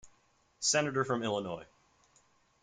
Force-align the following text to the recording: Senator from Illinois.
Senator 0.61 1.03
from 1.03 1.21
Illinois. 1.21 1.67